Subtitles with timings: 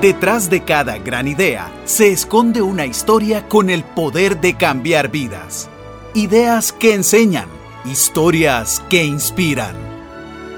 [0.00, 5.68] Detrás de cada gran idea se esconde una historia con el poder de cambiar vidas.
[6.14, 7.48] Ideas que enseñan,
[7.84, 9.74] historias que inspiran.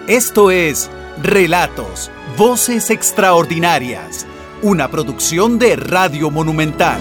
[0.09, 0.91] Esto es
[1.23, 4.27] Relatos, Voces Extraordinarias,
[4.61, 7.01] una producción de Radio Monumental.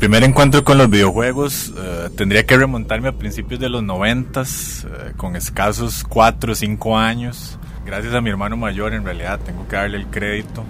[0.00, 5.12] Primer encuentro con los videojuegos eh, tendría que remontarme a principios de los noventas, eh,
[5.14, 7.58] con escasos 4 o 5 años.
[7.84, 10.64] Gracias a mi hermano mayor, en realidad, tengo que darle el crédito.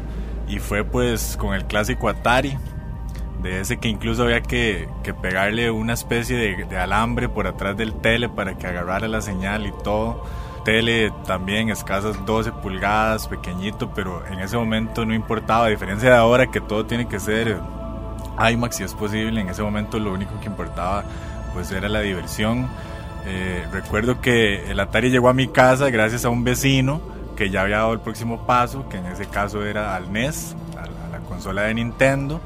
[0.49, 2.59] Y fue pues con el clásico Atari,
[3.41, 7.77] de ese que incluso había que, que pegarle una especie de, de, alambre por atrás
[7.77, 10.25] del tele para que agarrara la señal y todo.
[10.65, 16.17] Tele también escasas 12 pulgadas, pequeñito, pero en ese momento no importaba, a diferencia de
[16.17, 17.61] ahora que todo tiene que ser
[18.39, 19.41] IMAX si es posible.
[19.41, 21.05] En ese momento lo único que importaba
[21.53, 22.69] pues era la diversión.
[23.27, 27.01] Eh, recuerdo que el Atari llegó a mi casa gracias a un vecino
[27.37, 31.11] que ya había dado el próximo paso, que en ese caso era al NES, a
[31.11, 32.41] la, consola de Nintendo.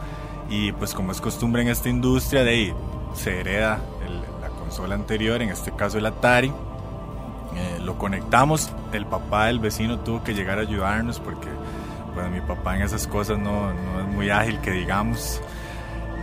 [0.49, 2.75] Y pues como es costumbre en esta industria, de ahí
[3.15, 3.81] se hereda
[4.41, 6.49] la consola anterior, en este caso el Atari.
[7.57, 11.49] Eh, lo conectamos, el papá del vecino tuvo que llegar a ayudarnos porque
[12.15, 15.41] bueno, mi papá en esas cosas no, no es muy ágil que digamos.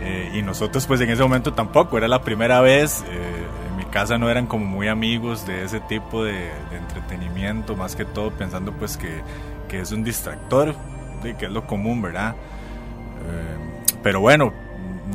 [0.04, 3.84] Eh, y nosotros pues en ese momento tampoco, era la primera vez, eh, en mi
[3.84, 8.72] casa no eran como muy amigos de ese tipo de, entretenimiento, más que todo pensando
[8.72, 9.22] pues que,
[9.68, 10.74] que es un distractor,
[11.22, 12.34] de que es lo común, ¿verdad?
[12.34, 14.52] Eh, pero bueno,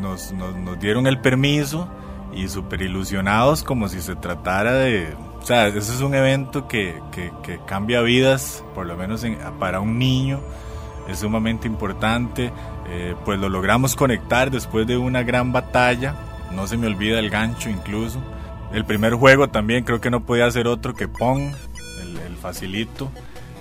[0.02, 1.90] nos, nos, nos, dieron el permiso
[2.34, 5.14] y súper ilusionados como si se tratara de...
[5.42, 9.38] O sea, ese es un evento que, que, que cambia vidas, por lo menos en,
[9.60, 10.40] para un niño
[11.08, 12.52] es sumamente importante.
[12.90, 16.16] Eh, pues lo logramos conectar después de una gran batalla.
[16.54, 18.22] No se me olvida el gancho incluso.
[18.74, 21.54] El primer juego también creo que no podía ser otro que Pong,
[22.02, 23.12] el, facilito.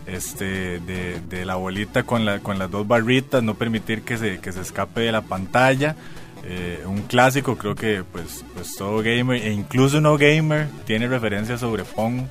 [0.07, 4.53] Este, de, la bolita con, la, con las dos barritas, no permitir que se, que
[4.53, 5.97] se escape de la pantalla.
[6.45, 11.59] Eh, un clásico, creo que pues, pues todo gamer, e incluso no gamer, tiene referencias
[11.59, 12.23] sobre Pong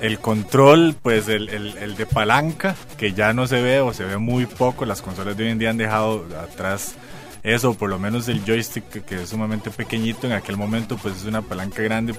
[0.00, 4.18] el control, pues el, el, de palanca, que ya no se ve o se ve
[4.18, 6.94] muy poco, las consolas de hoy en día han dejado atrás
[7.42, 11.24] eso, por lo menos el joystick que es sumamente pequeñito, en aquel momento pues es
[11.24, 12.14] una palanca grande,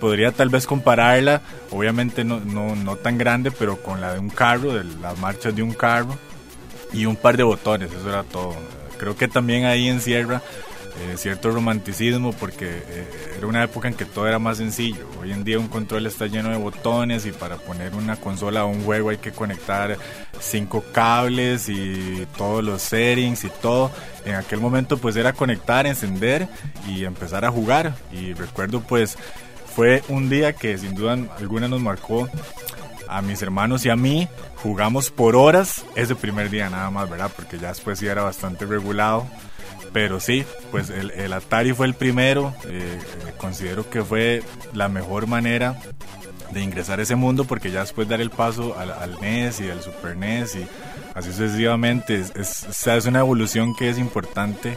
[0.00, 4.30] podría tal vez compararla, obviamente no, no, no tan grande, pero con la de un
[4.30, 6.16] carro, de las marchas de un carro,
[6.92, 8.54] y un par de botones, eso era todo.
[8.98, 10.42] Creo que también ahí encierra
[11.00, 15.06] eh, cierto romanticismo porque eh, era una época en que todo era más sencillo.
[15.20, 18.68] Hoy en día un control está lleno de botones y para poner una consola o
[18.68, 19.96] un juego hay que conectar
[20.38, 23.90] cinco cables y todos los settings y todo.
[24.26, 26.46] En aquel momento pues era conectar, encender
[26.86, 27.94] y empezar a jugar.
[28.12, 29.16] Y recuerdo pues
[29.74, 32.28] fue un día que sin duda alguna nos marcó
[33.08, 34.28] a mis hermanos y a mí.
[34.56, 37.30] Jugamos por horas ese primer día nada más, ¿verdad?
[37.34, 39.26] Porque ya después sí era bastante regulado.
[39.92, 42.54] Pero sí, pues el, Atari fue el primero.
[42.64, 44.42] Eh, eh, considero que fue
[44.72, 45.76] la mejor manera
[46.50, 49.82] de ingresar a ese mundo porque ya después dar el paso al, NES y al
[49.82, 50.66] Super NES y
[51.14, 54.76] así sucesivamente es, es, es, una evolución que es importante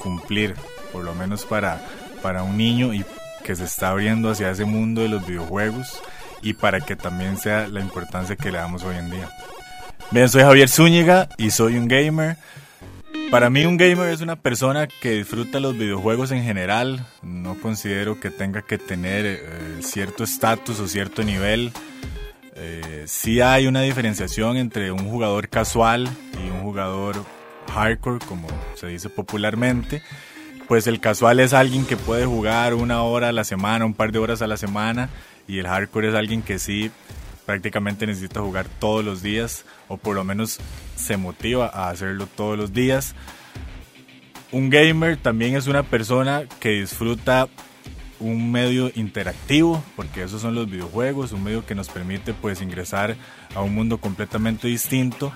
[0.00, 0.54] cumplir,
[0.92, 1.80] por lo menos para,
[2.22, 3.04] para un niño y
[3.44, 6.00] que se está abriendo hacia ese mundo de los videojuegos
[6.42, 9.28] y para que también sea la importancia que le damos hoy en día.
[10.10, 12.36] Bien, soy Javier Zúñiga y soy un gamer.
[13.30, 17.04] Para mí un gamer es una persona que disfruta los videojuegos en general.
[17.22, 19.38] No considero que tenga que tener eh,
[19.80, 21.72] cierto estatus o cierto nivel.
[22.54, 26.08] Eh, sí hay una diferenciación entre un jugador casual
[26.42, 27.16] y un jugador
[27.74, 30.02] hardcore, como se dice popularmente.
[30.68, 34.12] Pues el casual es alguien que puede jugar una hora a la semana, un par
[34.12, 35.10] de horas a la semana,
[35.46, 36.90] y el hardcore es alguien que sí
[37.46, 40.58] prácticamente necesita jugar todos los días o por lo menos
[40.96, 43.14] se motiva a hacerlo todos los días.
[44.52, 47.48] Un gamer también es una persona que disfruta
[48.18, 53.16] un medio interactivo, porque esos son los videojuegos, un medio que nos permite pues ingresar
[53.54, 55.32] a un mundo completamente distinto,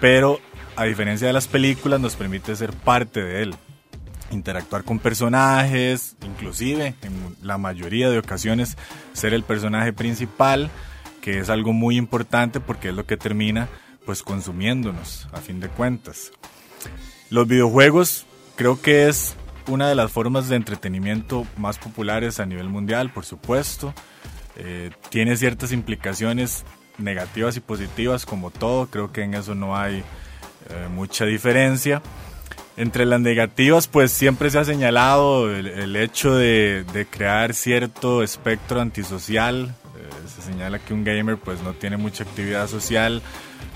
[0.00, 0.40] pero
[0.74, 3.54] a diferencia de las películas nos permite ser parte de él,
[4.30, 8.76] interactuar con personajes, inclusive en la mayoría de ocasiones
[9.12, 10.70] ser el personaje principal
[11.26, 13.68] que es algo muy importante porque es lo que termina
[14.04, 16.30] pues consumiéndonos a fin de cuentas.
[17.30, 19.34] Los videojuegos creo que es
[19.66, 23.92] una de las formas de entretenimiento más populares a nivel mundial, por supuesto.
[24.54, 26.64] Eh, tiene ciertas implicaciones
[26.96, 32.02] negativas y positivas como todo, creo que en eso no hay eh, mucha diferencia.
[32.76, 39.74] Entre las negativas, pues siempre se ha señalado el, hecho de, crear cierto espectro antisocial.
[40.46, 43.22] Eh, se señala que un gamer pues no tiene mucha actividad social,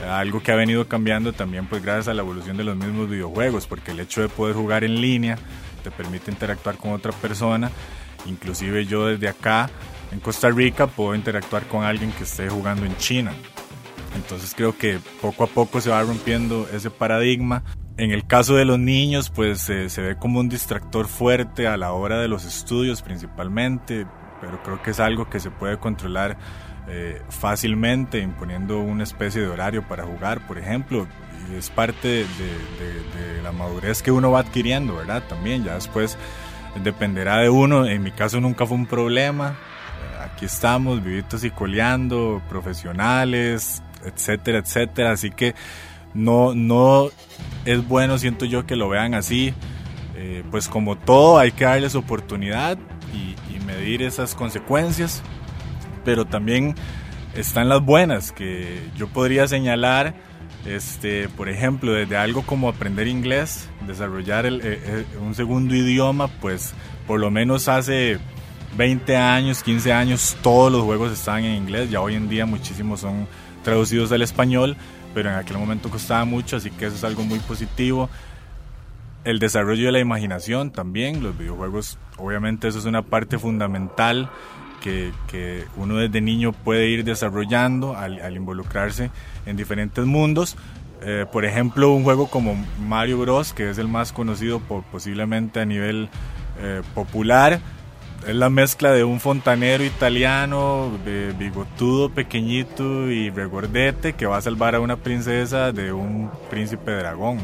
[0.08, 3.66] algo que ha venido cambiando también pues gracias a la evolución de los mismos videojuegos,
[3.66, 5.38] porque el hecho de poder jugar en línea
[5.82, 7.70] te permite interactuar con otra persona,
[8.26, 9.70] inclusive yo desde acá
[10.12, 13.32] en Costa Rica puedo interactuar con alguien que esté jugando en China.
[14.16, 17.62] Entonces creo que poco a poco se va rompiendo ese paradigma.
[17.96, 21.92] En el caso de los niños, pues se ve como un distractor fuerte a la
[21.92, 24.06] hora de los estudios principalmente,
[24.40, 26.36] pero creo que es algo que se puede controlar
[26.88, 31.06] eh, fácilmente imponiendo una especie de horario para jugar, por ejemplo.
[31.50, 35.22] Y es parte de, de la madurez que uno va adquiriendo, ¿verdad?
[35.28, 36.16] También ya después
[36.82, 37.86] dependerá de uno.
[37.86, 39.56] En mi caso nunca fue un problema.
[40.20, 45.12] Aquí estamos, vivitos y coleando, profesionales, etcétera, etcétera.
[45.12, 45.54] Así que
[46.14, 47.10] no, no
[47.64, 49.54] es bueno, siento yo, que lo vean así.
[50.16, 52.78] Eh, pues como todo, hay que darles oportunidad
[53.80, 55.22] medir esas consecuencias.
[56.04, 56.74] Pero también
[57.34, 60.14] están las buenas, que yo podría señalar,
[60.66, 66.74] este, por ejemplo, desde algo como aprender inglés, desarrollar eh, eh, un segundo idioma, pues
[67.06, 68.18] por lo menos hace
[68.76, 73.00] 20 años, 15 años, todos los juegos estaban en inglés, ya hoy en día muchísimos
[73.00, 73.26] son
[73.62, 74.76] traducidos al español,
[75.14, 78.08] pero en aquel momento costaba mucho, así que eso es algo muy positivo.
[79.24, 84.30] El desarrollo de la imaginación también, los videojuegos, obviamente eso es una parte fundamental
[84.80, 85.12] que,
[85.76, 89.10] uno desde niño puede ir desarrollando al, involucrarse
[89.46, 90.56] en diferentes mundos.
[91.02, 95.60] Eh, por ejemplo, un juego como Mario Bros, que es el más conocido por, posiblemente
[95.60, 96.08] a nivel
[96.60, 97.60] eh, popular,
[98.26, 100.92] es la mezcla de un fontanero italiano,
[101.38, 107.38] bigotudo, pequeñito y regordete que va a salvar a una princesa de un príncipe dragón.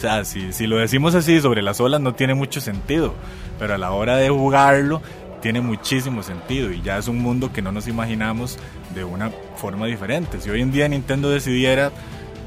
[0.00, 3.12] O sea, si, si lo decimos así sobre las olas no tiene mucho sentido,
[3.58, 5.02] pero a la hora de jugarlo
[5.42, 8.58] tiene muchísimo sentido y ya es un mundo que no nos imaginamos
[8.94, 10.40] de una forma diferente.
[10.40, 11.92] Si hoy en día Nintendo decidiera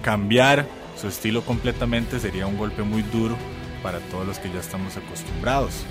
[0.01, 0.65] cambiar
[0.99, 3.37] su estilo completamente sería un golpe muy duro
[3.83, 5.83] para todos los que ya estamos acostumbrados.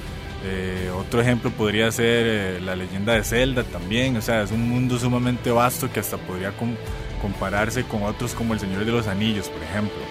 [0.44, 4.68] Eh, otro ejemplo podría ser eh, la leyenda de Zelda también, o sea, es un
[4.68, 6.52] mundo sumamente vasto que hasta podría
[7.20, 10.02] compararse con otros como El Señor de los Anillos, por ejemplo,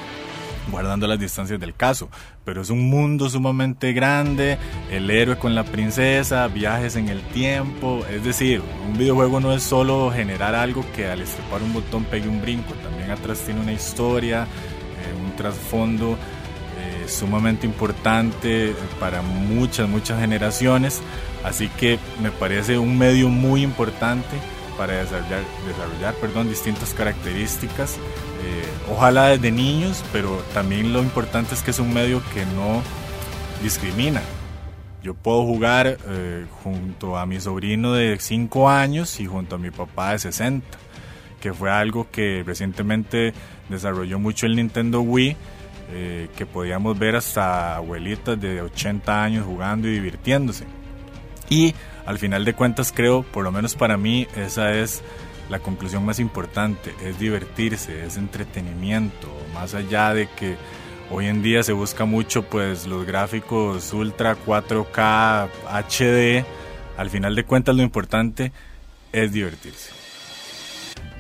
[0.72, 2.10] guardando las distancias del caso,
[2.46, 4.58] pero es un mundo sumamente grande,
[4.90, 9.64] el héroe con la princesa, viajes en el tiempo, es decir, un videojuego no es
[9.64, 13.74] solo generar algo que al estrepar un botón pegue un brinco, también atrás tiene una
[13.74, 16.18] historia, eh, un trasfondo
[17.12, 21.02] sumamente importante para muchas, muchas generaciones.
[21.44, 24.38] Así que me parece un medio muy importante
[24.78, 27.98] para desarrollar, desarrollar perdón, distintas características.
[28.44, 32.82] Eh, ojalá desde niños, pero también lo importante es que es un medio que no
[33.62, 34.22] discrimina.
[35.04, 39.72] Yo puedo jugar eh, junto a mi sobrino de 5 años y junto a mi
[39.72, 40.66] papá de 60,
[41.40, 43.34] que fue algo que recientemente
[43.70, 45.36] desarrolló mucho el Nintendo Wii
[45.94, 50.64] eh, que podíamos ver hasta abuelitas de 80 años jugando y divirtiéndose.
[51.50, 55.04] Y al final de cuentas creo, por lo menos para mí, esa es
[55.52, 60.56] la conclusión más importante, es divertirse, es entretenimiento, más allá de que
[61.12, 65.50] hoy en día se busca mucho pues los gráficos ultra 4K
[65.90, 66.46] HD,
[66.98, 68.54] al final de cuentas lo importante
[69.12, 69.92] es divertirse.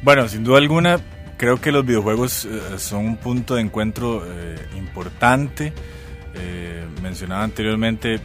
[0.01, 1.01] Bueno, sin duda alguna
[1.41, 5.73] creo que los videojuegos eh, son un punto de encuentro eh, importante.
[6.35, 8.21] Eh, mencionaba anteriormente,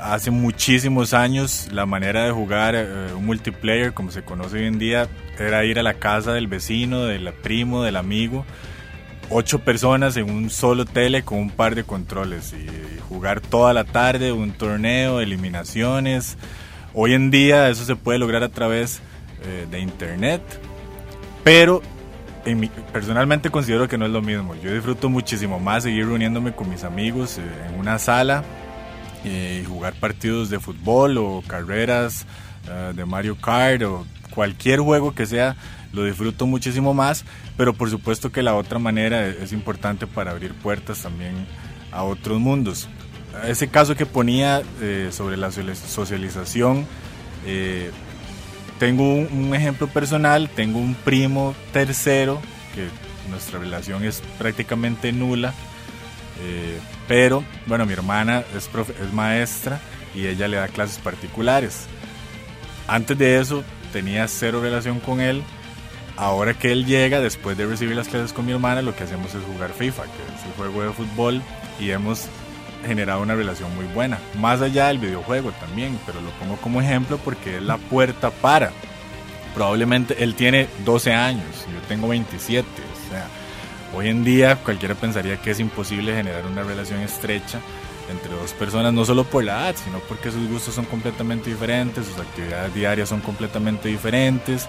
[0.00, 2.76] hace muchísimos años la manera de jugar
[3.16, 7.04] un multiplayer, como se conoce hoy en día, era ir a la casa del vecino,
[7.04, 8.44] del primo, del amigo,
[9.30, 12.66] ocho personas en un solo tele con un par de controles y,
[13.08, 16.36] jugar toda la tarde un torneo, eliminaciones.
[16.92, 19.00] Hoy en día eso se puede lograr a través
[19.70, 20.42] de internet,
[21.42, 21.80] pero
[22.92, 24.54] personalmente considero que no es lo mismo.
[24.62, 28.67] Yo disfruto muchísimo más seguir reuniéndome con mis amigos eh, en una sala eh,
[29.24, 32.26] y jugar partidos de fútbol o carreras
[32.68, 35.56] eh, de Mario Kart o cualquier juego que sea.
[35.92, 37.24] Lo disfruto muchísimo más,
[37.56, 41.34] pero por supuesto que la otra manera es importante para abrir puertas también
[41.92, 42.88] a otros mundos.
[43.46, 44.62] Ese caso que ponía
[45.10, 46.86] sobre la socialización,
[48.78, 52.40] tengo un, ejemplo personal, tengo un primo tercero,
[52.74, 52.88] que
[53.28, 55.52] nuestra relación es prácticamente nula,
[56.40, 58.68] eh, pero bueno, mi hermana es,
[59.02, 59.80] es maestra
[60.14, 61.86] y ella le da clases particulares.
[62.86, 65.42] Antes de eso tenía cero relación con él
[66.18, 69.34] ahora que él llega, después de recibir las clases con mi hermana, lo que hacemos
[69.34, 71.40] es jugar FIFA, que es el juego de fútbol,
[71.78, 72.26] y hemos
[72.84, 74.18] generado una relación muy buena.
[74.38, 78.72] Más allá del videojuego también, pero lo pongo como ejemplo porque es la puerta para.
[79.54, 82.66] Probablemente él tiene 12 años, yo tengo 27.
[83.94, 87.60] Hoy en día cualquiera pensaría que es imposible generar una relación estrecha
[88.10, 92.06] entre dos personas, no solo por la edad, sino porque sus gustos son completamente diferentes,
[92.06, 94.68] sus actividades diarias son completamente diferentes,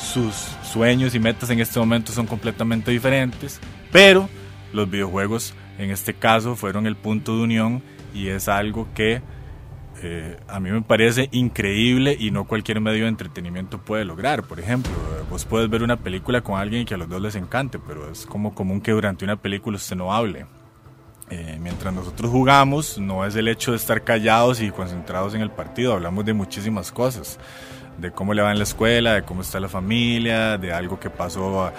[0.00, 4.28] sus sueños y metas en este momento son completamente diferentes, pero
[4.72, 7.82] los videojuegos en este caso fueron el punto de unión
[8.14, 9.22] y es algo que
[10.02, 14.44] eh, a mí me parece increíble y no cualquier medio de entretenimiento puede lograr.
[14.44, 14.92] Por ejemplo,
[15.30, 18.26] vos puedes ver una película con alguien que a los dos les encante, pero es
[18.26, 20.46] como común que durante una película usted no hable.
[21.30, 25.50] Eh, mientras nosotros jugamos, no es el hecho de estar callados y concentrados en el
[25.50, 27.38] partido, hablamos de muchísimas cosas
[27.98, 31.10] de cómo le va en la escuela, de cómo está la familia, de algo que
[31.10, 31.72] pasó, eh,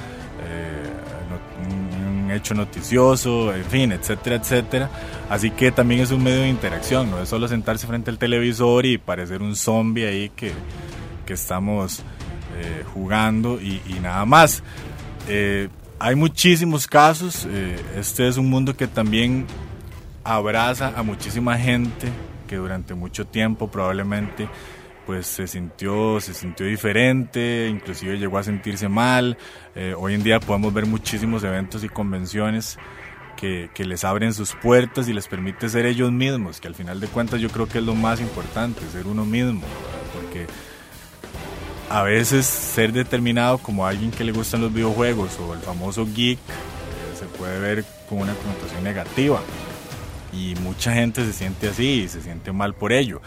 [2.34, 4.90] hecho noticioso, en fin, etcétera, etcétera.
[5.30, 8.86] Así que también es un medio de interacción, no es solo sentarse frente al televisor
[8.86, 10.52] y parecer un zombie ahí que,
[11.26, 12.04] que estamos
[12.60, 14.64] eh, jugando y, nada más.
[15.28, 17.48] Eh, hay muchísimos casos,
[17.96, 19.46] este es un mundo que también
[20.24, 22.10] abraza a muchísima gente
[22.48, 24.48] que durante mucho tiempo probablemente
[25.06, 29.38] pues se sintió, se sintió diferente, inclusive llegó a sentirse mal.
[29.76, 32.78] Eh, hoy en día podemos ver muchísimos eventos y convenciones
[33.36, 37.08] que, les abren sus puertas y les permite ser ellos mismos, que al final de
[37.08, 39.62] cuentas yo creo que es lo más importante, ser uno mismo,
[40.14, 40.48] porque
[41.90, 46.40] a veces ser determinado como alguien que le gustan los videojuegos o el famoso geek
[46.40, 49.42] eh, se puede ver con una connotación negativa
[50.32, 53.22] y mucha gente se siente así y se siente mal por ello.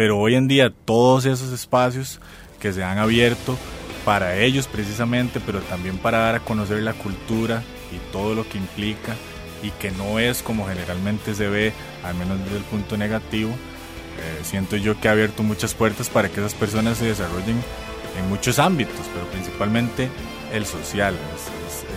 [0.00, 2.20] Pero hoy en día todos esos espacios
[2.58, 3.58] que se han abierto
[4.06, 8.56] para ellos precisamente, pero también para dar a conocer la cultura y todo lo que
[8.56, 9.14] implica
[9.62, 14.40] y que no es como generalmente se ve, al menos desde el punto negativo, eh,
[14.42, 17.62] siento yo que ha abierto muchas puertas para que esas personas se desarrollen
[18.18, 20.08] en muchos ámbitos, pero principalmente
[20.50, 21.14] el social.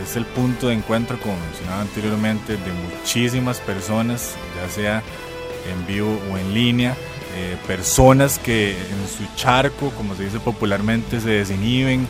[0.01, 5.03] Es, es el punto de encuentro, como mencionaba anteriormente, de muchísimas personas, ya sea
[5.71, 6.97] en vivo o en línea,
[7.35, 12.07] eh, personas que en su charco, como se dice popularmente, se desinhiben,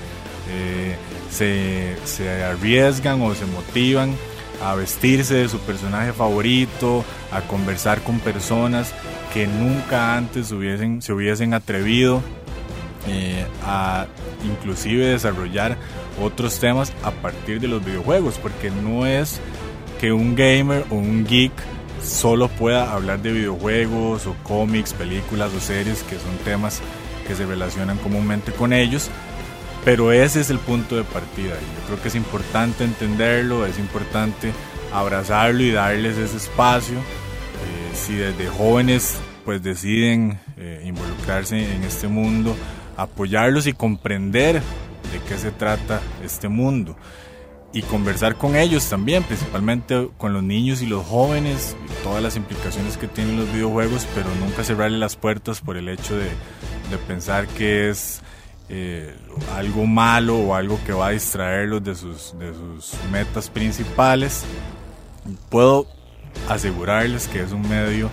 [0.50, 0.98] eh,
[1.30, 4.16] se, arriesgan o se motivan
[4.64, 8.94] a vestirse de su personaje favorito, a conversar con personas
[9.34, 12.22] que nunca antes hubiesen, se hubiesen atrevido
[13.08, 14.08] eh, a
[14.46, 15.78] inclusive desarrollar
[16.22, 19.40] otros temas a partir de los videojuegos, porque no es
[20.00, 21.54] que un gamer o un geek
[22.04, 26.82] solo pueda hablar de videojuegos o cómics, películas o series, que son temas
[27.28, 29.10] que se relacionan comúnmente con ellos,
[29.86, 31.54] pero ese es el punto de partida.
[31.54, 34.52] Yo creo que es importante entenderlo, es importante
[34.92, 36.98] abrazarlo y darles ese espacio.
[36.98, 42.56] Eh, si desde jóvenes pues deciden eh, involucrarse en este mundo,
[42.96, 44.62] apoyarlos y comprender
[45.12, 46.96] de qué se trata este mundo
[47.74, 52.98] y conversar con ellos también, principalmente con los niños y los jóvenes, todas las implicaciones
[52.98, 56.30] que tienen los videojuegos, pero nunca cerrarle las puertas por el hecho de,
[57.08, 58.22] pensar que es
[58.70, 59.16] eh,
[59.56, 62.36] algo malo o algo que va a distraerlos de sus,
[63.12, 64.46] metas principales.
[65.50, 65.88] Puedo
[66.48, 68.12] asegurarles que es un medio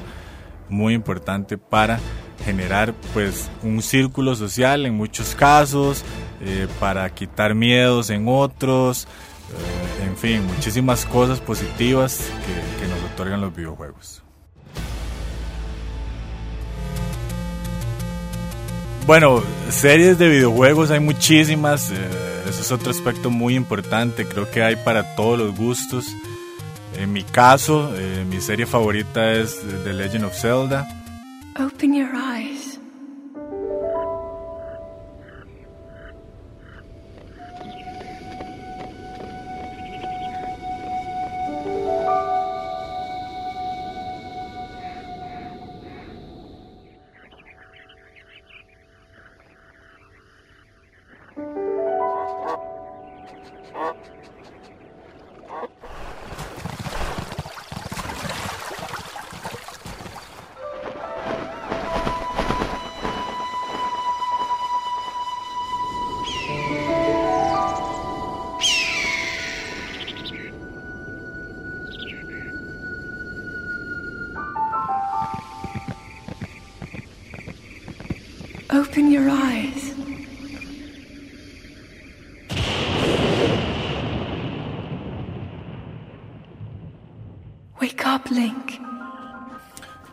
[0.70, 2.00] muy importante para
[2.46, 6.02] generar pues un círculo social en muchos casos,
[6.40, 9.06] eh, para quitar miedos en otros,
[10.04, 12.20] en fin, muchísimas cosas positivas
[12.78, 14.22] que, nos otorgan los videojuegos.
[19.06, 21.96] Bueno, series de videojuegos hay muchísimas, eh,
[22.48, 26.06] eso es otro aspecto muy importante, creo que hay para todos los gustos.
[26.96, 30.86] En mi caso, eh, mi serie favorita es The Legend of Zelda.
[31.58, 32.59] Open your eyes.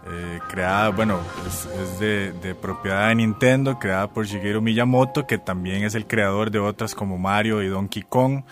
[0.09, 5.95] Eh, creada, bueno, es, de, propiedad de Nintendo, creada por Shigeru Miyamoto, que también es
[5.95, 8.43] el creador de otras como Mario y Donkey Kong.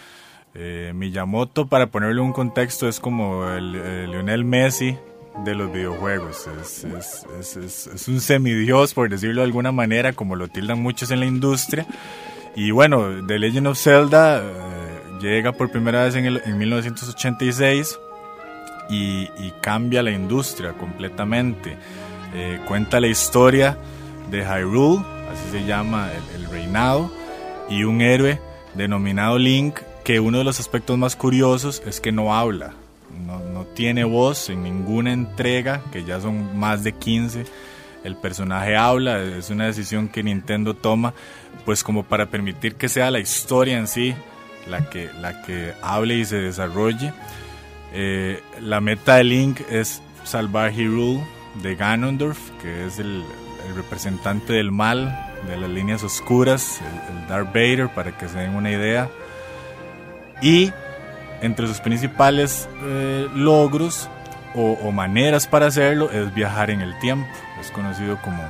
[0.54, 3.72] Eh, Miyamoto, para ponerle un contexto, es como el,
[4.12, 4.98] Lionel Messi
[5.46, 6.46] de los videojuegos.
[6.62, 11.86] Es, un semidios, por decirlo de alguna manera, como lo tildan muchos en la industria.
[12.56, 14.52] Y bueno, The Legend of Zelda eh,
[15.22, 18.00] llega por primera vez en, en 1986
[18.90, 21.78] y, cambia la industria completamente.
[22.34, 23.78] Eh, cuenta la historia
[24.30, 27.12] de Hyrule, así se llama el, reinado,
[27.70, 28.40] y un héroe
[28.76, 32.74] denominado Link, que uno de los aspectos más curiosos es que no habla,
[33.26, 37.46] no, no, tiene voz en ninguna entrega, que ya son más de 15.
[38.04, 41.14] El personaje habla, es una decisión que Nintendo toma,
[41.66, 44.14] pues como para permitir que sea la historia en sí
[44.68, 47.14] la que, la que hable y se desarrolle.
[47.98, 51.24] Eh, la meta de Link es salvar Hyrule
[51.64, 53.24] de Ganondorf, que es el,
[53.74, 58.70] representante del mal, de las líneas oscuras, el, Darth Vader, para que se den una
[58.70, 59.10] idea.
[60.42, 60.72] Y
[61.42, 64.10] entre sus principales eh, logros
[64.54, 67.28] o, maneras para hacerlo es viajar en el tiempo.
[67.62, 68.44] Es conocido como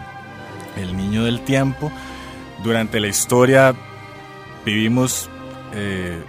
[0.75, 1.91] el niño del tiempo.
[2.63, 3.75] Durante la historia
[4.65, 5.29] vivimos,
[5.73, 6.19] eh,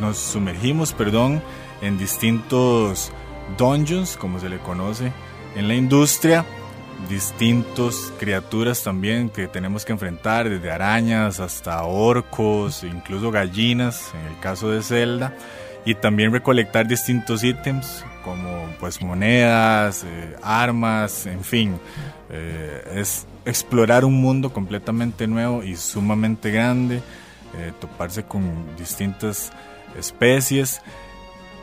[0.00, 1.40] nos sumergimos, perdón,
[1.86, 3.12] en distintos
[3.56, 5.12] dungeons, como se le conoce
[5.54, 6.44] en la industria,
[7.08, 14.40] distintos criaturas también que tenemos que enfrentar, desde arañas hasta orcos, incluso gallinas, en el
[14.40, 15.34] caso de Zelda,
[15.84, 21.78] y también recolectar distintos ítems como pues monedas, eh, armas, en fin,
[22.28, 26.96] eh, es explorar un mundo completamente nuevo y sumamente grande,
[27.56, 29.52] eh, toparse con distintas
[29.96, 30.82] especies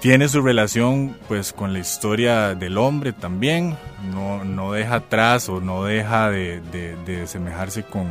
[0.04, 3.78] tiene su relación pues con la historia del hombre también,
[4.12, 6.60] no, no deja atrás o no deja de,
[7.06, 8.10] de, semejarse con,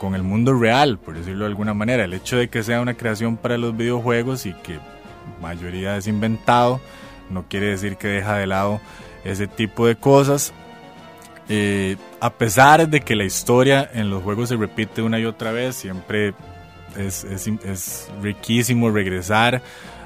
[0.00, 2.02] con, el mundo real, por decirlo de alguna manera.
[2.02, 4.80] El hecho de que sea una creación para los videojuegos y que
[5.40, 6.80] mayoría es inventado,
[7.30, 8.80] no quiere decir que deja de lado
[9.22, 10.52] ese tipo de cosas.
[11.48, 15.52] Eh, a pesar de que la historia en los juegos se repite una y otra
[15.52, 16.34] vez, siempre
[16.96, 19.62] es, es, es riquísimo regresar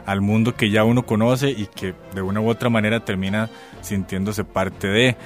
[0.07, 3.49] al mundo que ya uno conoce y que de una u otra manera termina
[3.81, 5.17] sintiéndose parte de.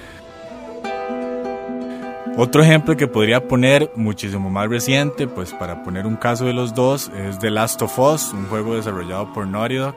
[2.37, 6.75] Otro ejemplo que podría poner muchísimo más reciente, pues para poner un caso de los
[6.75, 9.95] dos, es The Last of Us, un juego desarrollado por Naughty Dog,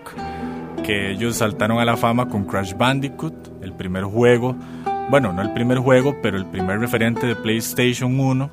[0.84, 4.56] que ellos saltaron a la fama con Crash Bandicoot, el primer juego,
[5.10, 8.50] bueno, no el primer juego, pero el primer referente de PlayStation 1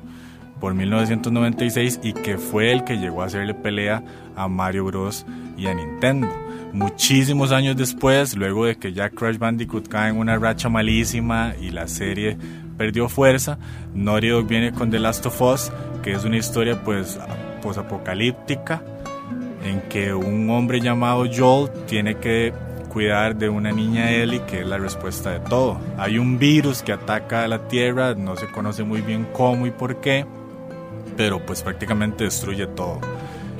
[0.59, 4.03] por 1996 y que fue el que llegó a hacerle pelea
[4.35, 5.25] a Mario Bros.
[5.57, 6.27] y a Nintendo.
[6.73, 11.71] Muchísimos años después, luego de que ya Crash Bandicoot cae en una racha malísima y
[11.71, 12.37] la serie
[12.77, 13.57] perdió fuerza,
[13.93, 15.71] Naughty viene con The Last of Us,
[16.03, 17.17] que es una historia pues
[17.61, 18.81] posapocalíptica
[19.63, 22.53] en que un hombre llamado Joel tiene que
[22.89, 25.79] cuidar de una niña Ellie, que es la respuesta de todo.
[25.97, 29.71] Hay un virus que ataca a la Tierra, no se conoce muy bien cómo y
[29.71, 30.25] por qué,
[31.17, 33.01] pero pues prácticamente destruye todo.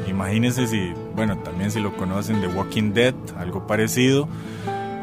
[0.08, 4.28] Imagínense si, bueno, también si lo conocen de Walking Dead, algo parecido,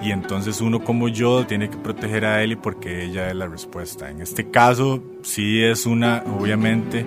[0.02, 4.10] y entonces uno como yo tiene que proteger a Ellie porque ella es la respuesta.
[4.10, 7.06] En este caso sí es una, obviamente,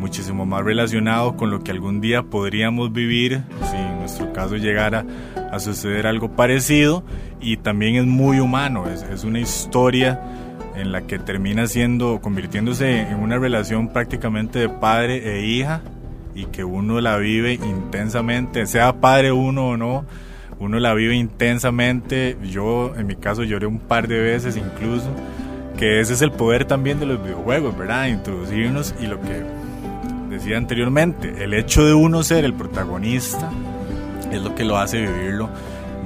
[0.00, 5.06] muchísimo más relacionado con lo que algún día podríamos vivir si en nuestro caso llegara
[5.52, 7.04] a suceder algo parecido.
[7.40, 10.20] Y también es muy humano, es, es una historia
[10.74, 15.82] en la que termina siendo, convirtiéndose en una relación prácticamente de padre e hija
[16.34, 20.04] y que uno la vive intensamente, sea padre uno o no,
[20.58, 22.36] uno la vive intensamente.
[22.42, 25.08] Yo en mi caso lloré un par de veces incluso,
[25.78, 28.06] que ese es el poder también de los videojuegos, ¿verdad?
[28.06, 29.42] Introducirnos y lo que
[30.30, 33.50] decía anteriormente, el hecho de uno ser el protagonista
[34.32, 35.48] es lo que lo hace vivirlo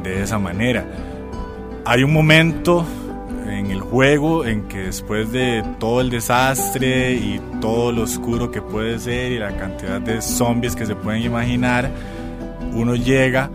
[0.02, 0.84] de esa manera.
[1.84, 2.84] Hay un momento
[3.48, 8.62] en el juego en que después de todo el desastre y todo lo oscuro que
[8.62, 11.90] puede ser y la cantidad de zombies que se pueden imaginar,
[12.72, 13.50] uno llega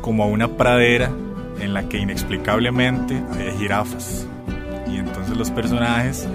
[0.00, 1.10] como a una pradera
[1.60, 4.26] en la que inexplicablemente hay jirafas.
[4.86, 6.28] Y entonces los personajes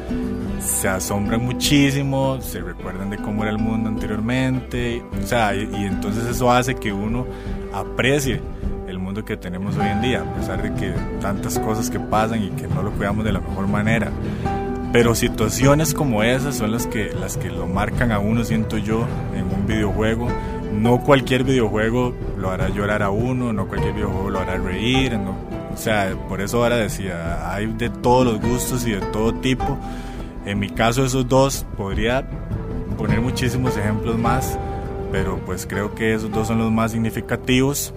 [0.59, 6.25] se asombran muchísimo, se recuerdan de cómo era el mundo anteriormente, o sea, y entonces
[6.25, 7.25] eso hace que uno
[7.73, 8.41] aprecie
[9.11, 12.49] mundo que tenemos hoy en día, a pesar de que tantas cosas que pasan y
[12.51, 14.09] que no lo cuidamos de la mejor manera.
[14.93, 19.05] Pero situaciones como esas son las que, las que lo marcan a uno, siento yo,
[19.35, 20.29] en un videojuego.
[20.73, 25.35] No cualquier videojuego lo hará llorar a uno, no cualquier videojuego lo hará reír, no
[25.73, 29.77] O sea, por eso ahora decía, hay de todos los gustos y de todo tipo.
[30.45, 32.25] En mi caso esos dos podría
[32.97, 34.57] poner muchísimos ejemplos más,
[35.11, 37.93] pero pues creo que esos dos son los más significativos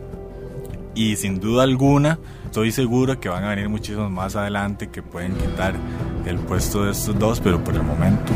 [0.94, 5.35] y sin duda alguna estoy seguro que van a venir muchísimos más adelante que pueden
[5.35, 5.74] quitar
[6.24, 8.33] el puesto de estos dos, pero por el momento.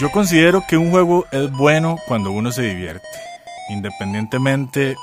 [0.00, 3.08] Yo considero que un juego es bueno cuando uno se divierte,
[3.68, 4.94] independientemente,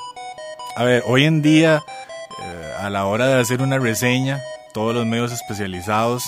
[0.74, 1.82] a ver, hoy en día
[2.42, 4.40] eh, a la hora de hacer una reseña,
[4.72, 6.24] todos los medios especializados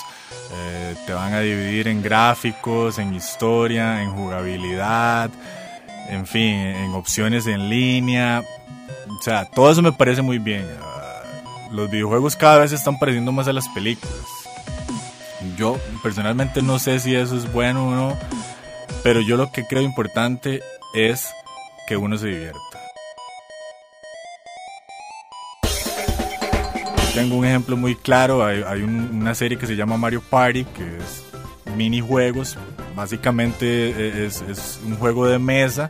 [0.52, 5.30] eh, te van a dividir en gráficos, en historia, en jugabilidad,
[6.08, 8.42] en fin, en opciones en línea.
[9.18, 10.66] O sea, todo eso me parece muy bien.
[10.80, 11.22] Ah,
[11.70, 14.14] los videojuegos cada vez están pareciendo más a las películas.
[15.56, 18.16] Yo personalmente no sé si eso es bueno o no,
[19.02, 20.62] pero yo lo que creo importante
[20.94, 21.28] es
[21.86, 22.58] que uno se divierta.
[27.14, 31.24] Tengo un ejemplo muy claro, hay, una serie que se llama Mario Party, que es
[31.74, 32.56] minijuegos,
[32.98, 35.88] básicamente e, es, es un juego de mesa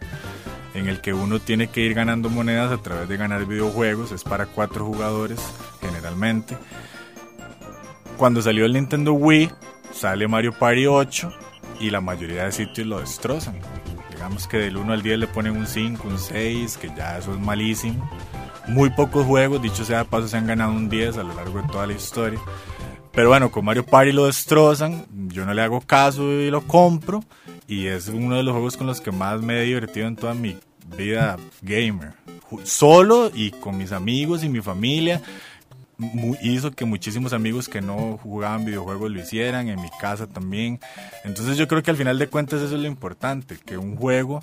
[0.75, 4.23] en el que uno tiene que ir ganando monedas a través de ganar videojuegos, es
[4.23, 5.41] para cuatro jugadores
[5.81, 6.57] generalmente.
[8.17, 9.51] Cuando salió el Nintendo Wii,
[9.93, 11.33] sale Mario Party 8
[11.81, 13.59] y la mayoría de sitios lo destrozan.
[14.11, 17.33] Digamos que del 1 al 10 le ponen un 5, un 6, que ya eso
[17.33, 18.11] es malísimo.
[18.67, 21.63] Muy pocos juegos, dicho sea de paso, se han ganado un 10 a lo largo
[21.63, 22.41] de toda la historia.
[23.13, 27.25] Pero bueno, con Mario Party lo destrozan, yo no le hago caso y lo compro.
[27.67, 30.35] Y es uno de los juegos con los que más me he divertido en toda
[30.35, 30.57] mi
[30.97, 32.15] vida gamer.
[32.65, 35.21] Solo y con mis amigos y mi familia
[36.43, 40.81] hizo que muchísimos amigos que no jugaban videojuegos lo hicieran, en mi casa también.
[41.25, 44.43] Entonces yo creo que al final de cuentas eso es lo importante, que un juego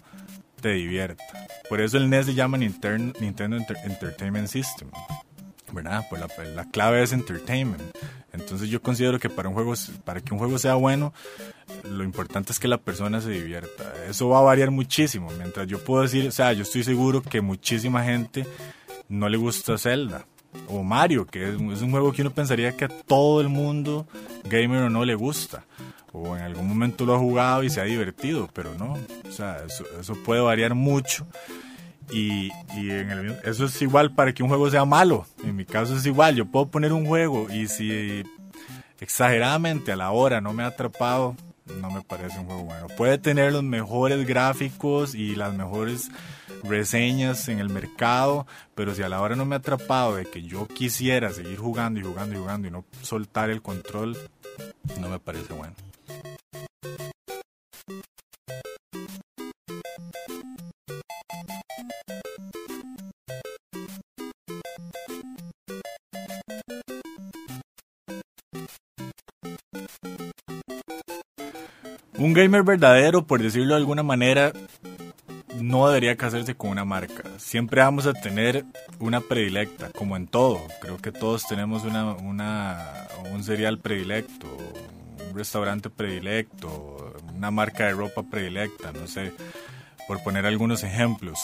[0.62, 1.23] te divierta.
[1.69, 4.89] Por eso el NES se llama Nintendo, Entertainment System.
[5.71, 6.06] ¿Verdad?
[6.10, 7.82] Pues la, la, clave es entertainment.
[8.45, 11.13] Entonces yo considero que para un juego, para que un juego sea bueno,
[11.84, 13.91] lo importante es que la persona se divierta.
[14.08, 15.29] Eso va a variar muchísimo.
[15.38, 18.45] Mientras yo puedo decir, o sea, yo estoy seguro que muchísima gente
[19.10, 20.25] no le gusta Zelda
[20.69, 24.08] o Mario, que es, un juego que uno pensaría que a todo el mundo,
[24.45, 25.65] gamer o no, le gusta.
[26.12, 28.93] O en algún momento lo ha jugado y se ha divertido, pero no.
[29.27, 31.27] O sea, eso, puede variar mucho.
[32.12, 35.25] Y, en eso es igual para que un juego sea malo.
[35.43, 36.36] En mi caso es igual.
[36.36, 38.23] Yo puedo poner un juego y si
[38.99, 41.36] exageradamente a la hora no me ha atrapado,
[41.81, 42.88] no me parece un juego bueno.
[42.95, 46.10] Puede tener los mejores gráficos y las mejores
[46.63, 50.43] reseñas en el mercado, pero si a la hora no me ha atrapado de que
[50.43, 54.17] yo quisiera seguir jugando y jugando y jugando y no soltar el control,
[54.99, 55.73] no me parece bueno.
[72.17, 74.54] Un gamer verdadero, por decirlo de alguna manera,
[75.60, 77.23] no debería casarse con una marca.
[77.38, 78.65] Siempre vamos a tener
[78.99, 80.62] una predilecta, como en todo.
[80.82, 82.15] Creo que todos tenemos una,
[83.34, 84.47] un cereal predilecto,
[85.30, 89.34] un restaurante predilecto, una marca de ropa predilecta, no sé,
[90.08, 91.39] por poner algunos ejemplos.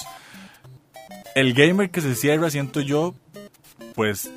[1.36, 3.14] El gamer que se cierra, siento yo,
[3.94, 4.32] pues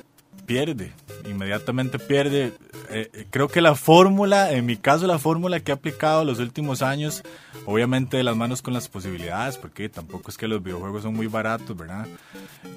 [0.45, 0.91] pierde,
[1.29, 2.53] inmediatamente pierde.
[2.89, 6.39] Eh, eh, creo que la fórmula, en mi caso la fórmula que he aplicado los
[6.39, 7.23] últimos años,
[7.65, 11.27] obviamente de las manos con las posibilidades, porque tampoco es que los videojuegos son muy
[11.27, 12.07] baratos, ¿verdad?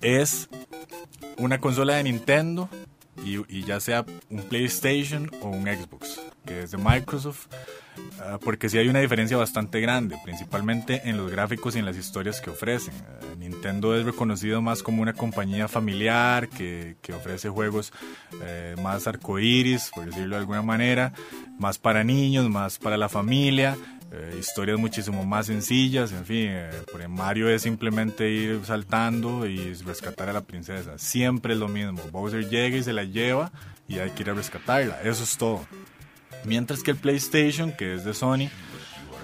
[0.01, 0.49] Es
[1.37, 2.69] una consola de Nintendo
[3.25, 7.47] y, ya sea un PlayStation o un Xbox, que es de Microsoft,
[8.21, 11.97] ah, porque sí hay una diferencia bastante grande, principalmente en los gráficos y en las
[11.97, 12.95] historias que ofrecen.
[13.09, 17.93] Ah, Nintendo es reconocido más como una compañía familiar que, que ofrece juegos
[18.43, 21.13] eh, más arcoíris, por decirlo de alguna manera,
[21.59, 23.77] más para niños, más para la familia.
[24.11, 26.71] Eh, historias muchísimo más sencillas, en fin, eh,
[27.11, 32.49] Mario es simplemente ir saltando y rescatar a la princesa, siempre es lo mismo, Bowser
[32.49, 33.53] llega y se la lleva
[33.87, 35.61] y hay que ir a rescatarla, eso es todo.
[36.45, 38.49] Mientras que el PlayStation, que es de Sony,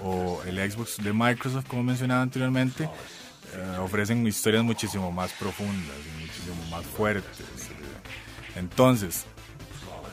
[0.03, 6.63] o el Xbox de Microsoft, como mencionaba anteriormente, eh, ofrecen historias muchísimo más profundas, muchísimo
[6.69, 7.47] más fuertes.
[8.55, 9.25] Entonces,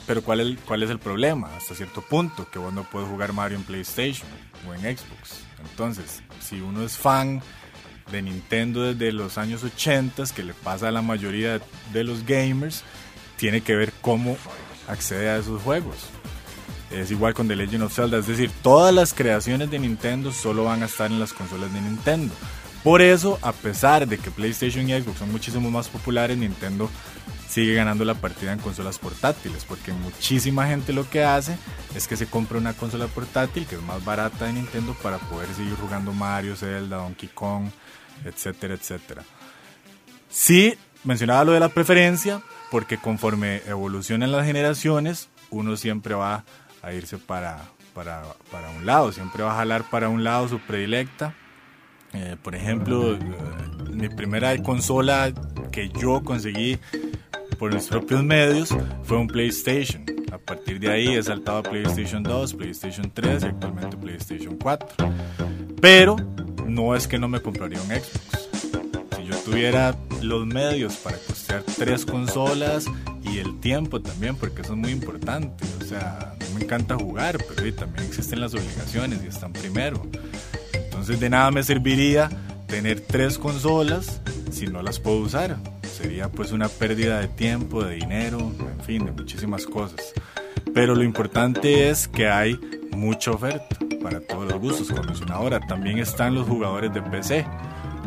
[0.06, 1.54] pero ¿cuál es, ¿cuál es el problema?
[1.56, 4.26] Hasta cierto punto, que vos no puedes jugar Mario en PlayStation
[4.68, 5.44] o en Xbox.
[5.70, 7.42] Entonces, si uno es fan
[8.10, 11.60] de Nintendo desde los años 80, que le pasa a la mayoría
[11.92, 12.84] de los gamers,
[13.36, 14.36] tiene que ver cómo
[14.88, 15.96] accede a esos juegos.
[16.90, 20.64] Es igual con The Legend of Zelda, es decir, todas las creaciones de Nintendo solo
[20.64, 22.34] van a estar en las consolas de Nintendo.
[22.84, 26.90] Por eso, a pesar de que PlayStation y Xbox son muchísimo más populares, Nintendo
[27.52, 31.58] sigue ganando la partida en consolas portátiles, porque muchísima gente lo que hace
[31.94, 35.48] es que se compra una consola portátil que es más barata de Nintendo para poder
[35.48, 37.66] seguir jugando Mario, Zelda, Donkey Kong,
[38.24, 39.22] etcétera, etcétera.
[40.30, 46.44] Sí, mencionaba lo de la preferencia, porque conforme evolucionan las generaciones, uno siempre va
[46.80, 50.58] a irse para, para, para un lado, siempre va a jalar para un lado su
[50.58, 51.34] predilecta.
[52.14, 53.18] Eh, por ejemplo, eh,
[53.90, 55.32] mi primera consola
[55.70, 56.78] que yo conseguí
[57.62, 58.70] por mis propios medios
[59.04, 60.04] fue un PlayStation.
[60.32, 64.88] A partir de ahí he saltado a PlayStation 2, PlayStation 3 y actualmente PlayStation 4.
[65.80, 66.16] Pero
[66.66, 68.48] no es que no me compraría un Xbox.
[69.16, 72.86] Si yo tuviera los medios para costear tres consolas
[73.22, 75.64] y el tiempo también, porque eso es muy importante.
[75.80, 80.02] O sea, me encanta jugar, pero también existen las obligaciones y están primero.
[80.72, 82.28] Entonces de nada me serviría
[82.66, 84.20] tener tres consolas
[84.50, 85.58] si no las puedo usar.
[85.92, 90.12] Sería pues una pérdida de tiempo, de dinero, en fin, de muchísimas cosas.
[90.74, 92.58] Pero lo importante es que hay
[92.96, 95.60] mucha oferta para todos los gustos, como mencioné ahora.
[95.60, 97.44] También están los jugadores de PC.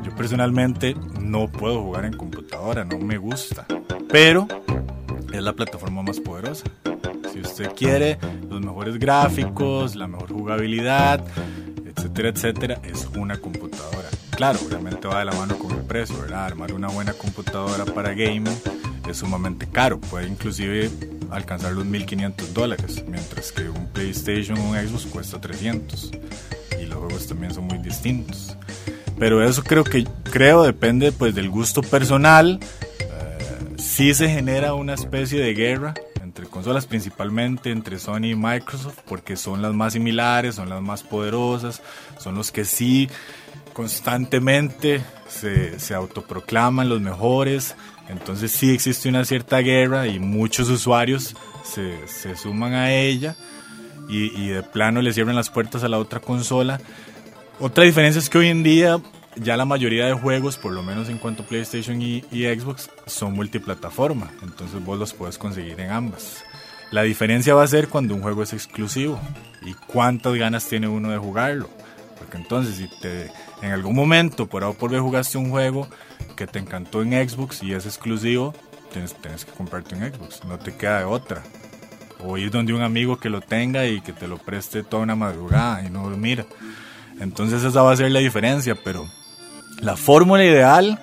[0.03, 3.65] Yo personalmente no puedo jugar en computadora, no me gusta.
[4.09, 4.47] Pero
[5.31, 6.65] es la plataforma más poderosa.
[7.31, 8.17] Si usted quiere
[8.49, 11.23] los mejores gráficos, la mejor jugabilidad,
[11.85, 14.09] etcétera, etcétera, es una computadora.
[14.35, 16.45] Claro, obviamente va de la mano con el precio, ¿verdad?
[16.45, 18.57] Armar una buena computadora para gaming
[19.09, 20.91] es sumamente caro, puede inclusive
[21.31, 26.11] alcanzar los 1500 dólares, mientras que un PlayStation o un Xbox cuesta 300
[26.81, 28.57] y los juegos también son muy distintos.
[29.17, 32.59] Pero eso creo que creo depende pues del gusto personal.
[32.59, 38.99] Uh, sí se genera una especie de guerra entre consolas, principalmente entre Sony y Microsoft,
[39.07, 41.81] porque son las más similares, son las más poderosas,
[42.19, 43.07] son los que sí
[43.75, 47.75] constantemente se, se autoproclaman los mejores.
[48.07, 53.35] Entonces sí existe una cierta guerra y muchos usuarios se, se suman a ella
[54.07, 56.79] y, y, de plano le cierran las puertas a la otra consola.
[57.59, 59.01] Otra diferencia es que hoy en día
[59.35, 62.89] ya la mayoría de juegos, por lo menos en cuanto a PlayStation y, y Xbox,
[63.07, 64.31] son multiplataforma.
[64.41, 66.45] Entonces vos los puedes conseguir en ambas.
[66.91, 69.19] La diferencia va a ser cuando un juego es exclusivo
[69.65, 71.67] y cuántas ganas tiene uno de jugarlo.
[72.17, 73.31] Porque entonces si te,
[73.65, 75.87] en algún momento por A o por B jugaste un juego
[76.35, 78.53] que te encantó en Xbox y es exclusivo,
[78.91, 81.41] tienes, que comprarte un Xbox, no te queda de otra.
[82.23, 85.15] O ir donde un amigo que lo tenga y que te lo preste toda una
[85.15, 86.45] madrugada y no dormir.
[87.19, 89.07] Entonces esa va a ser la diferencia, pero
[89.81, 90.99] la fórmula ideal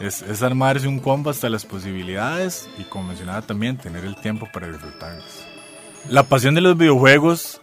[0.00, 4.48] es, es armarse un combo hasta las posibilidades y como mencionaba también, tener el tiempo
[4.52, 5.46] para disfrutarlas.
[6.08, 7.60] La pasión de los videojuegos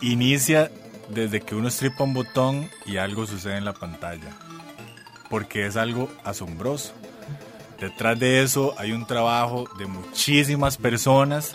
[0.00, 0.70] inicia
[1.08, 4.30] desde que uno estripa un botón y algo sucede en la pantalla.
[5.30, 6.94] Porque es algo asombroso.
[7.80, 11.54] Detrás de eso hay un trabajo de muchísimas personas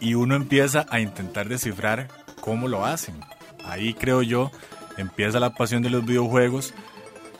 [0.00, 2.08] y uno empieza a intentar descifrar
[2.40, 3.20] cómo lo hacen.
[3.64, 4.50] Ahí creo yo
[4.96, 6.72] empieza la pasión de los videojuegos,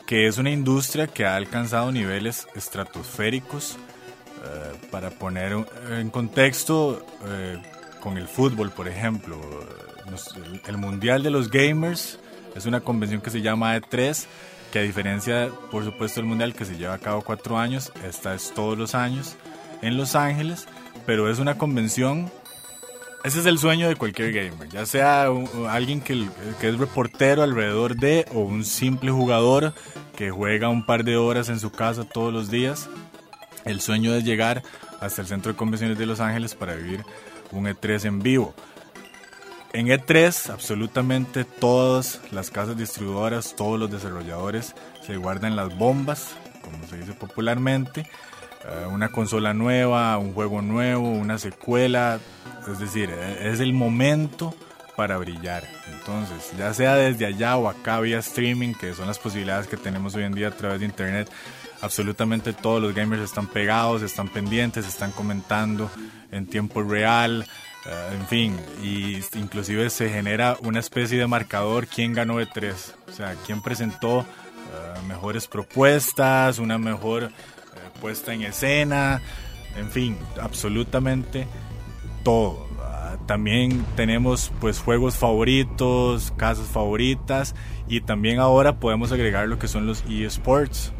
[0.07, 3.77] que es una industria que ha alcanzado niveles estratosféricos.
[4.43, 7.57] Eh, para poner en contexto, eh,
[7.99, 9.39] con el fútbol, por ejemplo,
[10.67, 12.19] el Mundial de los Gamers
[12.55, 14.25] es una convención que se llama E3,
[14.71, 18.33] que a diferencia, por supuesto, del Mundial que se lleva a cabo cuatro años, esta
[18.33, 19.35] es todos los años
[19.81, 20.67] en Los Ángeles,
[21.05, 22.31] pero es una convención,
[23.23, 25.27] ese es el sueño de cualquier gamer, ya sea
[25.69, 26.27] alguien que,
[26.61, 29.73] es reportero alrededor de o un simple jugador
[30.15, 32.89] que juega un par de horas en su casa todos los días.
[33.65, 34.63] El sueño es llegar
[35.01, 37.03] hasta el centro de convenciones de Los Ángeles para vivir
[37.51, 38.53] un E3 en vivo.
[39.75, 44.73] En E3, absolutamente todas las casas distribuidoras, todos los desarrolladores
[45.05, 48.09] se guardan las bombas, como se dice popularmente,
[48.63, 52.21] eh, una consola nueva, un juego nuevo, una secuela,
[52.71, 54.55] es decir, e-, es el momento
[54.95, 55.65] para brillar.
[55.91, 60.15] Entonces, ya sea desde allá o acá vía streaming, que son las posibilidades que tenemos
[60.15, 61.29] hoy en día a través de internet,
[61.81, 65.91] absolutamente todos los gamers están pegados, están pendientes, están comentando
[66.31, 67.45] en tiempo real,
[67.85, 72.95] Uh, en fin, y inclusive se genera una especie de marcador quién ganó de tres,
[73.07, 79.21] o sea, quién presentó uh, mejores propuestas, una mejor uh, puesta en escena,
[79.77, 81.47] en fin, absolutamente
[82.23, 82.65] todo.
[83.27, 87.55] También tenemos pues juegos favoritos, casas favoritas
[87.87, 90.91] y también ahora podemos agregar lo que son los eSports,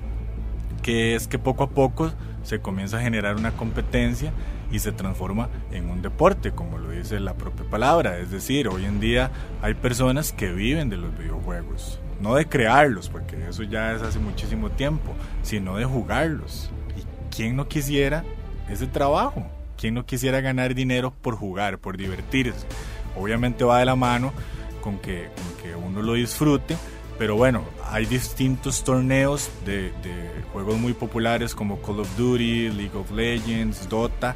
[0.81, 2.11] que es que poco a poco
[2.43, 4.31] se comienza a generar una competencia
[4.75, 8.19] y se transforma en un deporte, como lo dice la propia palabra.
[8.19, 11.99] Es decir, hoy en día hay personas que viven de los videojuegos.
[12.19, 16.71] no de crearlos, porque eso ya es hace muchísimo tiempo, sino de jugarlos.
[16.97, 18.23] ¿Y quién no quisiera
[18.69, 19.45] ese trabajo?
[19.77, 22.65] ¿Quién no quisiera ganar dinero por jugar, por divertirse?
[23.17, 24.33] Obviamente va de la mano
[24.81, 25.29] con que,
[25.61, 26.75] que uno lo disfrute,
[27.17, 29.91] pero bueno, hay distintos torneos de,
[30.51, 34.35] juegos muy populares como Call of Duty, League of Legends, Dota,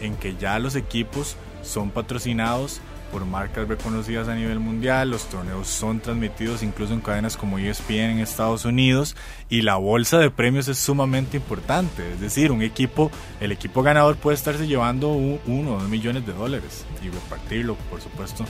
[0.00, 2.80] en que ya los equipos son patrocinados
[3.12, 8.10] por marcas reconocidas a nivel mundial, los torneos son transmitidos incluso en cadenas como ESPN
[8.10, 9.14] en Estados Unidos
[9.48, 14.16] y la bolsa de premios es sumamente importante, es decir, un equipo, el equipo ganador
[14.16, 18.44] puede estarse llevando uno o dos millones de dólares y repartirlo, por supuesto,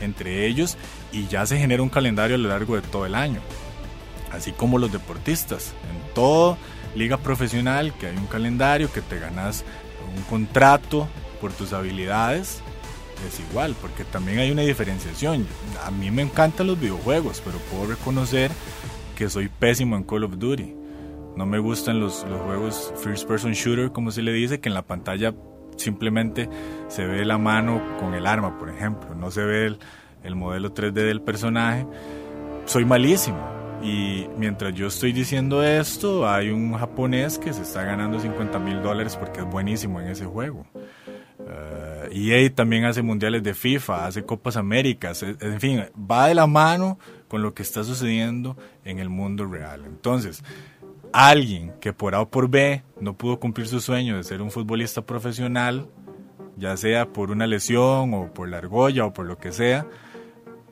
[0.00, 0.76] entre ellos
[1.12, 3.40] y ya se genera un calendario a lo largo de todo el año,
[4.32, 6.56] así como los deportistas, en toda
[6.94, 9.64] liga profesional que hay un calendario que te ganas
[10.16, 11.06] un contrato
[11.40, 12.62] por tus habilidades
[13.26, 15.46] es igual, porque también hay una diferenciación.
[15.84, 18.50] A mí me encantan los videojuegos, pero puedo reconocer
[19.16, 20.74] que soy pésimo en Call of Duty.
[21.36, 24.74] No me gustan los, los juegos first person shooter, como se le dice, que en
[24.74, 25.34] la pantalla
[25.78, 26.48] simplemente
[26.88, 29.14] se ve la mano con el arma, por ejemplo.
[29.14, 29.78] No se ve el,
[30.22, 31.86] el modelo 3D del personaje.
[32.66, 33.38] Soy malísimo.
[33.82, 38.82] Y mientras yo estoy diciendo esto, hay un japonés que se está ganando 50 mil
[38.82, 40.66] dólares porque es buenísimo en ese juego.
[42.10, 46.46] EA e también hace mundiales de FIFA, hace Copas Américas, en fin, va de la
[46.46, 49.84] mano con lo que está sucediendo en el mundo real.
[49.86, 50.42] Entonces,
[51.12, 54.50] alguien que por A o por B no pudo cumplir su sueño de ser un
[54.50, 55.88] futbolista profesional,
[56.56, 59.86] ya sea por una lesión o por la argolla o por lo que sea,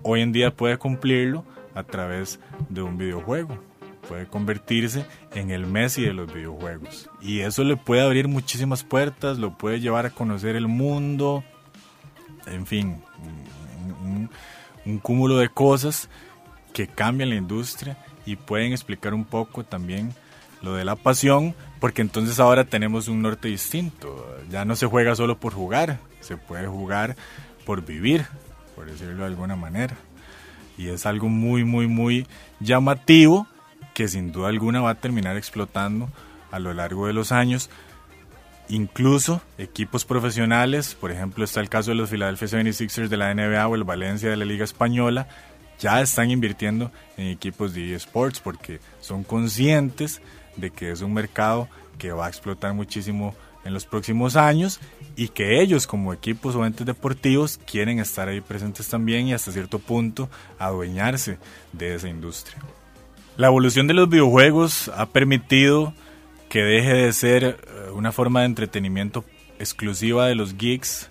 [0.03, 1.45] hoy en día puede cumplirlo
[1.75, 3.59] a través de un videojuego
[4.07, 7.11] puede convertirse en el Messi de los videojuegos.
[7.21, 11.45] Y eso le puede abrir muchísimas puertas, lo puede llevar a conocer el mundo,
[12.47, 13.03] en fin,
[14.85, 16.09] un, cúmulo de cosas
[16.73, 20.15] que cambian la industria y pueden explicar un poco también
[20.67, 24.37] lo de la pasión, porque entonces ahora tenemos un norte distinto.
[24.51, 27.17] Ya no se juega solo por jugar, se puede jugar
[27.65, 28.27] por vivir,
[28.75, 29.97] por decirlo de alguna manera.
[30.77, 32.27] Y es algo muy, muy, muy
[32.61, 33.47] llamativo
[33.95, 36.11] que sin duda alguna va a terminar explotando
[36.51, 37.71] a lo largo de los años.
[38.69, 43.67] Incluso equipos profesionales, por ejemplo está el caso de los Philadelphia 76ers de la NBA
[43.69, 45.29] o el Valencia de la Liga Española,
[45.79, 50.21] ya están invirtiendo en equipos de eSports porque son conscientes
[50.57, 53.35] de que es un mercado que va a explotar muchísimo
[53.65, 54.81] en los próximos años
[55.17, 59.53] y que ellos como equipos o entes deportivos quieren estar ahí presentes también y hasta
[59.53, 61.39] cierto punto adueñarse
[61.73, 62.59] de esa industria.
[63.37, 65.93] La evolución de los videojuegos ha permitido
[66.49, 67.57] que deje de ser eh,
[67.93, 69.25] una forma de entretenimiento
[69.59, 71.11] exclusiva de los geeks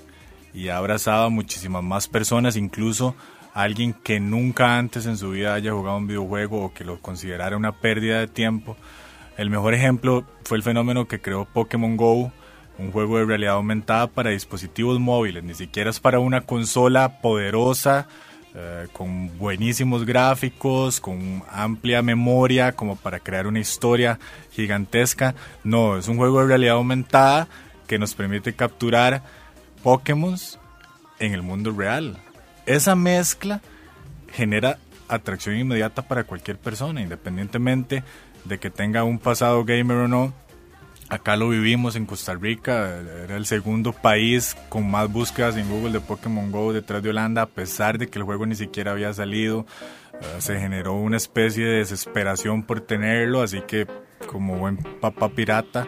[0.53, 3.15] y ha abrazado a muchísimas más personas, incluso
[3.55, 7.55] alguien que nunca antes en su vida haya jugado un videojuego o que lo considerara
[7.55, 8.75] una pérdida de tiempo.
[9.37, 12.33] El mejor ejemplo fue el fenómeno que creó Pokémon Go,
[12.77, 18.09] un juego de realidad aumentada para dispositivos móviles, ni siquiera es para una consola poderosa
[18.53, 24.19] eh, con buenísimos gráficos, con amplia memoria como para crear una historia
[24.51, 25.33] gigantesca.
[25.63, 27.47] No, es un juego de realidad aumentada
[27.87, 29.23] que nos permite capturar
[29.81, 30.35] Pokémon
[31.19, 32.17] en el mundo real.
[32.65, 33.61] Esa mezcla
[34.31, 38.03] genera atracción inmediata para cualquier persona, independientemente
[38.43, 40.33] de que tenga un pasado gamer o no
[41.07, 45.91] Acá lo vivimos en Costa Rica, era el segundo país con más búsquedas en Google
[45.91, 49.13] de Pokémon Go detrás de Holanda, a pesar de que el juego ni siquiera había
[49.13, 49.67] salido.
[50.13, 53.85] Eh, se generó una especie de desesperación por tenerlo, así que
[54.25, 55.85] como buen papá pirata,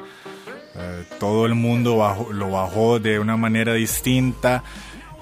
[0.75, 1.97] eh, todo el mundo
[2.31, 4.63] lo bajó de una manera distinta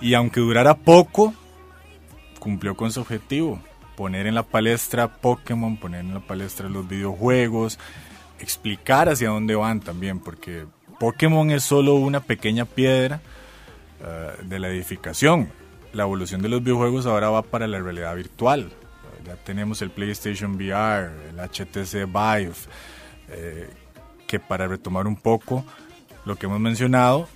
[0.02, 1.34] y aunque durara poco,
[2.45, 3.60] cumplió con su objetivo,
[3.97, 7.79] poner en la palestra Pokémon, poner en la palestra los videojuegos,
[8.39, 10.65] explicar hacia dónde van también, porque
[10.99, 13.19] Pokémon es solo una pequeña piedra
[13.99, 15.49] eh, de la edificación.
[15.91, 18.72] La evolución de los videojuegos ahora va para la realidad virtual.
[19.26, 22.53] Ya tenemos el PlayStation VR, el HTC Vive,
[23.30, 23.72] eh,
[24.28, 25.65] que para retomar un poco
[26.26, 27.28] lo que hemos mencionado,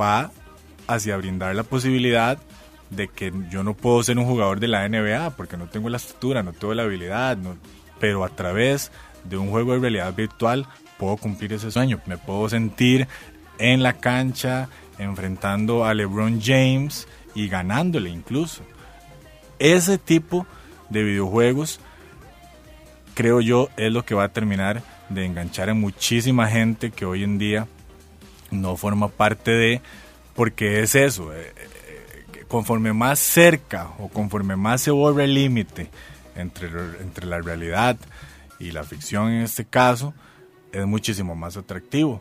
[0.00, 0.30] va
[0.86, 2.38] hacia brindar la posibilidad
[2.90, 5.96] de que yo no puedo ser un jugador de la NBA porque no tengo la
[5.96, 7.38] estatura, no tengo la habilidad,
[7.98, 8.92] pero a través
[9.24, 10.66] de un juego de realidad virtual
[10.98, 12.00] puedo cumplir ese sueño.
[12.06, 13.08] Me puedo sentir
[13.58, 14.68] en la cancha
[14.98, 18.62] enfrentando a LeBron James y ganándole incluso.
[19.58, 20.46] Ese tipo
[20.90, 21.80] de videojuegos
[23.14, 27.22] creo yo es lo que va a terminar de enganchar a muchísima gente que hoy
[27.22, 27.66] en día
[28.50, 29.80] no forma parte de,
[30.34, 31.52] porque es eso, eh,
[32.48, 35.90] conforme más cerca o conforme más se borra el límite
[36.34, 36.68] entre,
[37.00, 37.96] entre la realidad
[38.58, 40.14] y la ficción en este caso
[40.72, 42.20] es muchísimo más atractivo.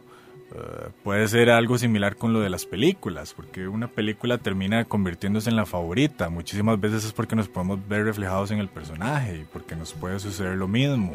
[0.53, 5.49] Eh, puede ser algo similar con lo de las películas, porque una película termina convirtiéndose
[5.49, 6.29] en la favorita.
[6.29, 10.19] Muchísimas veces es porque nos podemos ver reflejados en el personaje y porque nos puede
[10.19, 11.13] suceder lo mismo.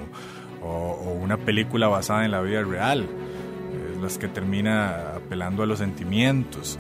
[0.63, 3.07] O, una película basada en la vida real,
[3.95, 6.79] es las que termina apelando a los sentimientos.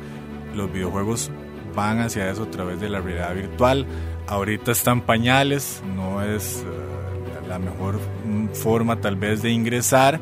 [0.54, 1.30] Los videojuegos
[1.74, 3.86] van hacia eso a través de la realidad virtual.
[4.26, 7.98] Ahorita están pañales, no es eh, la mejor
[8.52, 10.20] forma tal vez de ingresar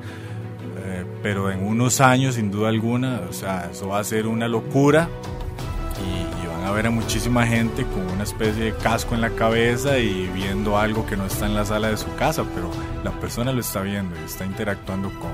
[1.23, 5.09] pero en unos años, sin duda alguna, o sea, eso va a ser una locura
[6.01, 9.99] y, van a ver a muchísima gente con una especie de casco en la cabeza
[9.99, 12.71] y viendo algo que no está en la sala de su casa, pero
[13.05, 15.31] la persona lo está viendo y está interactuando con.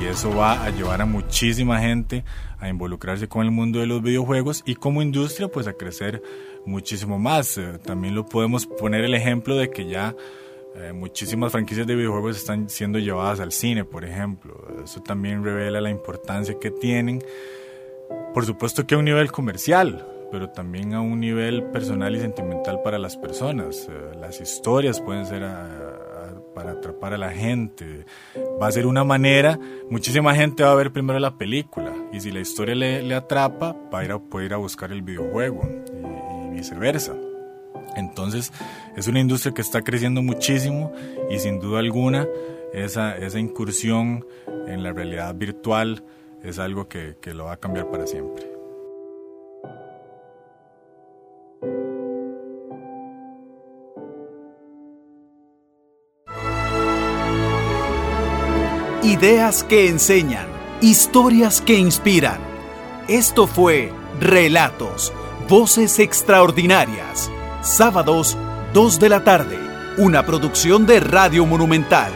[0.00, 2.24] Y eso va a llevar a muchísima gente
[2.58, 6.22] a involucrarse con el mundo de los videojuegos y como industria pues a crecer
[6.64, 7.58] muchísimo más.
[7.58, 10.14] Eh, también lo podemos poner el ejemplo de que ya
[10.74, 14.54] eh, muchísimas franquicias de videojuegos están siendo llevadas al cine, por ejemplo.
[14.82, 17.22] Eso también revela la importancia que tienen.
[18.32, 22.80] Por supuesto que a un nivel comercial, pero también a un nivel personal y sentimental
[22.82, 23.88] para las personas.
[23.90, 25.42] Eh, las historias pueden ser
[26.54, 28.04] para atrapar a la gente.
[28.60, 29.58] Va a ser una manera,
[29.90, 34.00] muchísima gente va a ver primero la película y si la historia le, atrapa, va
[34.00, 35.62] a ir a, puede ir a buscar el videojuego
[36.50, 37.14] y viceversa.
[37.96, 38.52] Entonces
[38.96, 40.92] es una industria que está creciendo muchísimo
[41.30, 42.26] y sin duda alguna
[42.72, 44.24] esa, incursión
[44.66, 46.02] en la realidad virtual
[46.42, 48.51] es algo que lo va a cambiar para siempre.
[59.02, 60.46] Ideas que enseñan,
[60.80, 62.38] historias que inspiran.
[63.08, 65.12] Esto fue Relatos,
[65.48, 67.28] Voces Extraordinarias
[67.62, 68.36] Sábados,
[68.74, 69.58] 2 de la tarde.
[69.96, 72.12] Una producción de Radio Monumental.